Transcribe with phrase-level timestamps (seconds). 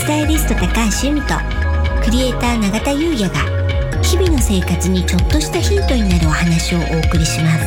[0.00, 0.66] スタイリスト高
[1.02, 1.34] 橋由美と
[2.02, 3.34] クリエイター永田優也が
[4.02, 7.66] 日々の生活にちょっとしたヒントになるお話をお送りします。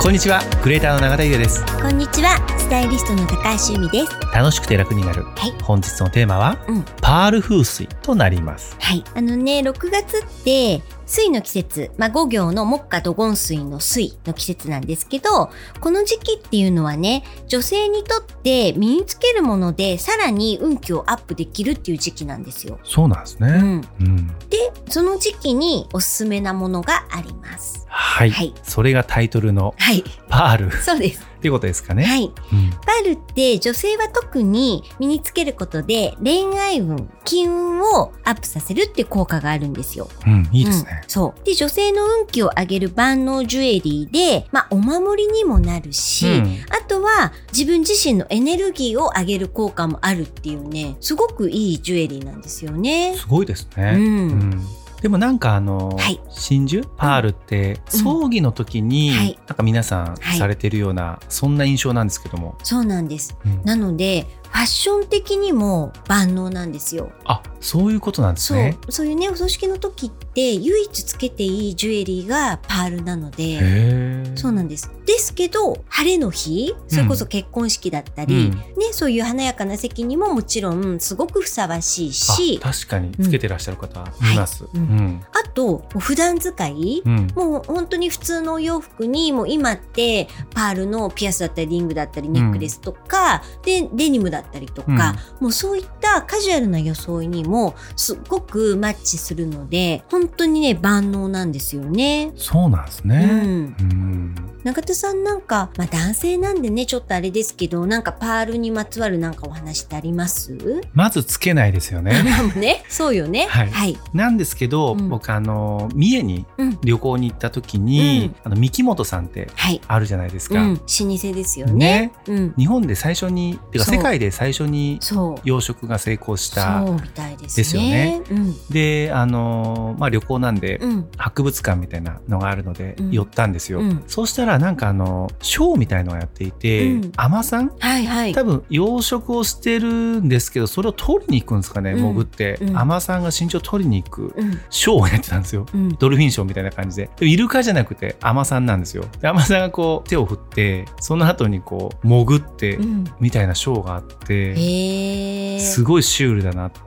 [0.00, 0.40] こんにちは。
[0.62, 1.64] クリエイターの永田優也です。
[1.82, 4.18] こんにちはスタイリストの高橋由美です。
[4.32, 5.50] 楽しくて楽になる、はい。
[5.62, 6.82] 本日のテーマは、うん。
[7.02, 8.74] パール風水となります。
[8.80, 9.04] はい。
[9.14, 22.80] あのね6月って水の季節、まあ、5行の木下土金水の水の季節なんですけどこの時期っていうのはね女性にとって身につけるものでさらに運気をアップできるっていう時期なんですよ。
[22.82, 24.26] そうなんですね、うん、うん。
[24.48, 27.84] でその時期におすすめなものがあります。
[27.88, 28.54] はい、はい。
[28.62, 30.02] それがタイトルのはい。
[30.30, 30.68] パール。
[30.68, 31.33] っそうです。
[31.44, 32.24] ていうことですかね、はい。
[32.24, 40.08] うんパールって女性は特に身につけることで恋愛運、金運をアップさせるっていう効果があるんですよ。
[40.26, 41.44] うん、いいですねうん、そう。
[41.44, 53.16] で、女性の運気を上げる万能ジュエリーで、まあ、お守りにもなるし、うんあとは自分自身のエネルギーを上げる効果もあるっていうね、すごくいいジュエリーなんですよね。
[53.16, 54.66] すごいですね、うんうん
[55.04, 56.18] でもなんかあの、はい。
[56.30, 56.82] 真珠？
[56.96, 59.38] パールって葬儀の時に、はい。
[59.46, 60.38] なんか皆さんはい。
[60.38, 63.36] されてるような、そんな印象なんですけども、そうなんです。
[63.44, 63.62] うん。
[63.64, 67.10] なので、ファッション的にも万能なんですよ。
[67.24, 68.58] あそういうことなんですそう。
[68.58, 68.78] ね。
[68.88, 74.92] そういうねお葬式の時って唯一つけていいジュエリーがパールなのでそうなんです。
[75.04, 78.50] ですけど晴れの日それこそ結婚式だったり、うん。
[78.52, 84.00] ね、そういう華やかな席にももちろんすごくふさわしいしあ確かにつけてらっしゃる方
[84.32, 84.66] います。
[84.72, 84.80] うん。
[84.80, 85.24] うん。
[85.32, 87.26] あと普段使い、うん。
[87.34, 102.32] もう本当に普通のお洋服にもう今ってパールのピアスだったりリングだったりネックレスとか、でデニムだったりとか、もうそういったカジュアルな装いにもすっごくマッチするので本当にね万能なんですよね。
[102.36, 103.28] そうなんですね。
[103.32, 110.56] うんうん中田さんなんか、まあ、男性なんでねちょっとあれですけどなんかパールにまつわるなんかお話ってあります？
[110.94, 112.14] まずつけないですよね。
[112.56, 113.46] ねそうよね。
[113.46, 113.70] はい。
[113.70, 115.08] はい、なんですけど、うん。
[115.10, 116.78] 僕あの三重にうん。
[116.82, 119.80] 旅行に行った時に、あの三木本さんってはい。
[119.86, 120.60] あるじゃないですか。
[120.60, 121.74] うん、老舗ですよね。
[121.74, 122.12] ね。
[122.28, 124.98] うん、日本で最初にてか世界で最初に
[125.44, 128.22] 養殖が成功したそうみたいですよね。
[128.30, 128.54] うん。
[128.70, 131.06] であのまあ旅行なんで、うん。
[131.18, 133.10] 博物館みたいなのがあるのでうん。
[133.10, 134.02] 寄ったんですよ、うん。
[134.06, 137.12] そうしたらなんかあのショーみたいのをやっていて、うん。
[137.16, 137.68] 海女さん？
[137.78, 138.32] はいはい。
[138.32, 141.98] 多分養殖をしてるんですけどそれを取りに行くんですかね、うん。
[142.14, 142.68] 潜って、うん。
[142.70, 144.60] 海女さんが身長を取りに行くうん。
[144.70, 145.66] ショーをやってたんですよ。
[145.72, 145.96] うん。
[145.96, 147.10] ドルフィンショーみたいな感じで。
[147.20, 149.04] イルカじゃなくて海女さんなんですよ。
[149.20, 153.04] で海女さんがこう手を振ってその後にこう潜ってうん。
[153.20, 156.80] みたいなショーがあって、すごいシュールだなって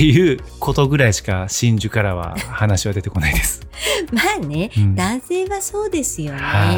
[0.00, 3.60] いうことぐらいしか真珠からは話は出てこないです。
[4.12, 4.94] まあね、うん。
[4.94, 6.72] 男性はそうですよね、は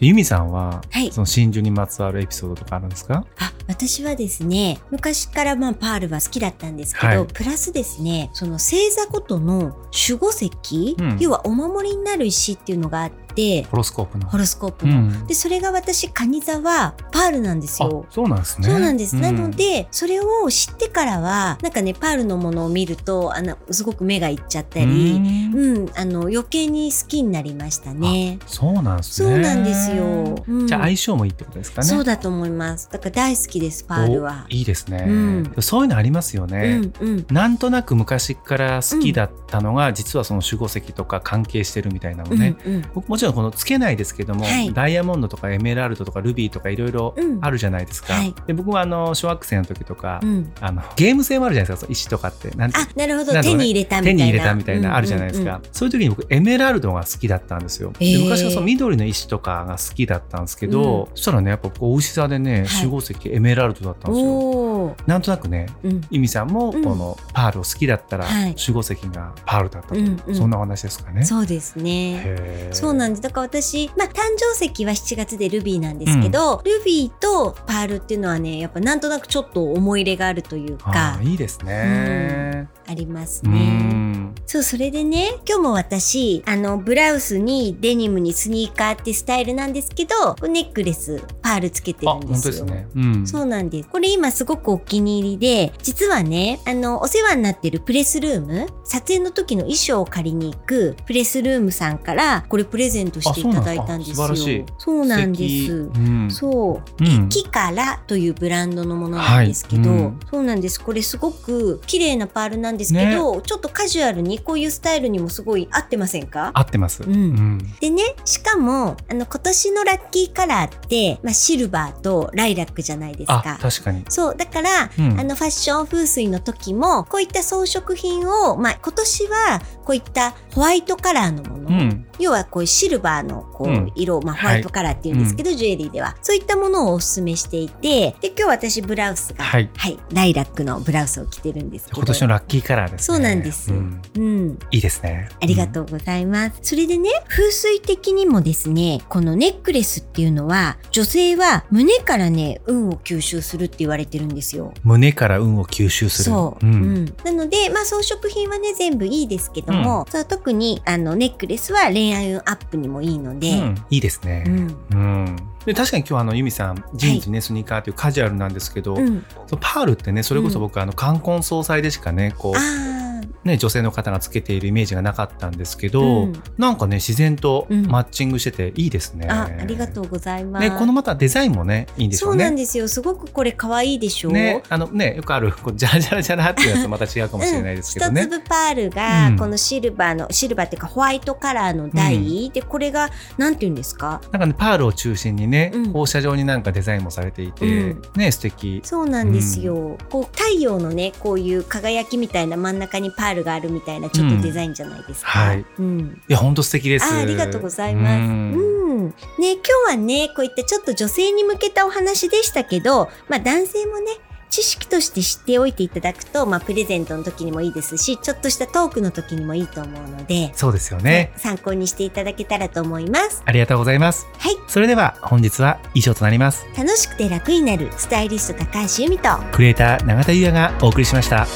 [0.00, 0.06] い。
[0.06, 1.12] ユミさんは、はい。
[1.12, 3.24] その真珠にまつわるエピソードとかあるんですか？
[3.38, 7.26] あ私はですね昔からまあパールは好きだったんですけど、はい。
[7.32, 9.76] プラスですねその星座ごとの
[10.08, 11.16] 守護石、うん。
[11.20, 13.21] 要はお守りになる石っていうのがあって
[13.70, 14.28] ホロスコープの。
[14.28, 18.06] ホロスコープの、うんでそれが私カニ座はパールなんですあよ。
[18.10, 18.68] そうなんですね。
[18.68, 24.88] そうなんです、うなのでそれを知ってからはなんかねパールのものを見るとあのすごく目がいっちゃったり、う
[25.18, 28.38] んうん、あの余計に好きになりましたね。
[28.46, 29.28] そうなんですね。
[29.30, 30.04] そうなんですよ。
[30.48, 31.88] うんじゃあ相性もいいってことですかね。
[31.88, 32.88] そうだと思います。
[32.90, 34.52] だから大好きですパールはお。
[34.52, 36.78] いいですね、うんそういうのありますようね。
[36.78, 44.72] んうんなんとなく昔から好きだったのが、実はその守護石とか関係してるみたいなのね、うんうん僕もちろんこのつけないですけども、はい。
[44.72, 47.38] ダイヤモンドとかエメラルドとかルビーとかいろいろうん。
[47.40, 48.34] あるじゃないですか、はい。
[48.46, 50.52] で僕はあの小学生の時とか、うん。
[50.60, 51.92] あのゲーム性もあるじゃないですか。
[51.92, 52.50] 石とかって。
[52.50, 53.32] なんてあなるほど。
[53.32, 53.42] ね。
[53.42, 54.18] 手に入れたみたいな。
[54.18, 58.18] 手に入れたみたいなあるじゃないですか、うんうんそういう時に僕エメラルドが好きだったんですよ、へー。
[58.18, 62.86] で昔はその緑の石とかが好きだったんですけど、そしたらねやっぱこう牛座でねはい。
[62.86, 66.84] 守護石エメラルドだったんですよ、おお、なんとなくねうん、由美さんもうん。
[66.84, 68.54] このパールを好きだったらはい。
[68.58, 70.34] 守護石がパールだったと、うんうん。
[70.34, 71.24] そんなお話ですかね。
[71.24, 72.70] そうですね。
[72.72, 73.22] そうなんです。
[73.22, 82.68] だから私、まあ、誕生石は7月でルビーなんですけど、ルビーとパールっていうのはね、やっぱなんとなくちょっと思い入れがあるというあかー、いいですね。
[82.88, 84.01] ありますうね。
[84.22, 92.30] んそう、それでね、今日も私、あの、ブラウスにデニムにスニーカーってスタイルなんですけど、ネックレスパールつけてるんですよ。
[92.30, 92.88] あ本当ですね。
[92.94, 93.26] うん。
[93.26, 93.88] そうなんです。
[93.88, 104.24] これ今すごくお気に入りで、実はね、あの、お世話になってるプレスルーム、撮影の時の衣装を借りに行くプレスルームさんから、これプレゼントしていただいたんですよ。
[104.24, 104.36] あ
[104.78, 106.30] そうなんですうなん。
[106.30, 107.04] そう。
[107.04, 110.80] うんキカラというブランドのものなんですけど、はいうんそうなんです。
[110.80, 116.50] これすごく綺麗なパールなんですけど、ちょっとカジュアルにこういうスタイルにもすごい合ってませんか？
[116.54, 117.02] 合ってます。
[117.02, 117.58] うんうん。
[117.80, 123.58] でね、しかも、あの、今年のラッキーカラーって、まあ、シルバーとライラックじゃないですあか。
[123.60, 124.04] 確かに。
[124.08, 132.06] そう、だから、うんあの、ファッション風水の時も、こういった装飾品を、まあ、今年は、こういったホワイトカラーのもの、うん。
[132.18, 136.16] 要はこういうシルバーのこううん色、まあ、ホワイトカラーっていうんですけど、ジュエリーでは。
[136.22, 139.68] そういったものをお勧めしていて、で、今日私ブラウスが、はい
[140.12, 141.96] ライラックのブラウスを着てるんですけど。
[141.96, 143.16] 今年のラッキーカラーですね。
[143.16, 144.58] そうなんですうんうん。
[144.70, 145.28] いいですね。
[145.40, 146.58] ありがとうございます。
[146.62, 154.72] それでね、風水的にもですね、このネックレスっていうのは、女性は胸からね、運を吸収するって言われてるんですよ。
[154.84, 156.24] 胸から運を吸収する。
[156.24, 157.14] そう、ううんん。
[157.24, 163.74] なので、まあ装飾品はね、全部いいですけども、そう特にあのネックレスは恋愛運アップにもいいので、うん。
[163.90, 164.44] いいですね。
[164.46, 164.76] うん。
[164.90, 165.36] うん。
[165.64, 169.24] で確かに今日あのユミさんジーンズね、スニーカーというカジュアルなんですけど、うん。
[169.46, 173.01] そのパールってねそれこそ僕、あの冠婚葬祭でしかねこあうあ、
[173.44, 179.26] ね女性の方がつけているイメージがなかったんですけど、うんなんかね自然とうんマッチングしてていいですね。
[179.28, 180.68] あ、ありがとうございます。
[180.68, 182.44] ねこのまたデザインもねいいんでしょそううね。
[182.44, 182.88] なんですよ。
[182.88, 184.32] すごくこれ可愛いでしょう。
[184.32, 188.22] ね、あのねよくあるこうジャラジャラジャラっていうやつとまた違うかもしれないですけどね。
[188.22, 194.20] 一粒パールが、うんこのシルバーのシルバーっていうかホワイトカラーの台、でこれがなんて言うんですか？
[194.30, 198.80] なんかねパールを中心にね、うん放射状になんかデザインもされていて、うんね素敵。
[198.84, 207.04] そうなんですよ、こう太陽のねこういう輝きみたいな真ん中にパールがあるみたいなちょっとデザインじゃないですか、はいうん、いや本当素敵です。
[207.12, 208.20] あありがとうございます。
[208.20, 209.06] ううんん。
[209.38, 214.12] ね、今日はね、こういったちょっと女性に向けたお話でしたけど、まあ男性もね、
[214.50, 221.32] 知識として知っておいていただくと、まあプレゼントの時にもいいですし、ちょっとしたトークの時にもいいと思うので、そうですよね。
[221.36, 223.42] 参考にしていただけたらと思います。
[223.46, 224.26] ありがとうございます。
[224.38, 224.56] はい。
[224.68, 226.66] それでは本日は以上となります。
[226.76, 231.46] 楽しくて楽になるスタイリスト高橋由美と、クリエイター永田優也がお送りしました。